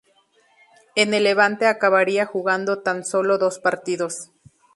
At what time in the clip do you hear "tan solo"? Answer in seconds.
2.81-3.37